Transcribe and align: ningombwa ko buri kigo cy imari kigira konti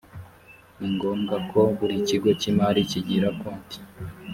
ningombwa 0.79 1.35
ko 1.51 1.59
buri 1.77 1.95
kigo 2.07 2.29
cy 2.39 2.47
imari 2.51 2.81
kigira 2.91 3.27
konti 3.39 3.77